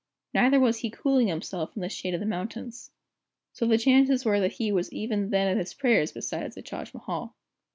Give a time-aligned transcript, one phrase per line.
[0.33, 2.89] Neither was he cooling himself in the shade of the mountains.
[3.53, 6.91] So the chances were that he was even then at his prayers beside the Taj
[6.95, 7.35] Mahal.